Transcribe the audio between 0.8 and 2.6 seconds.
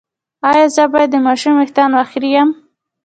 باید د ماشوم ویښتان وخرییم؟